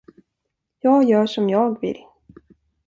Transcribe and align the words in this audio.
Jag 0.79 1.03
gör 1.03 1.25
som 1.25 1.49
jag 1.49 1.81
vill. 1.81 2.05